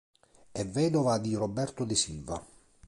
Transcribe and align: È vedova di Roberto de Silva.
È 0.51 0.65
vedova 0.65 1.19
di 1.19 1.35
Roberto 1.35 1.85
de 1.85 1.93
Silva. 1.93 2.43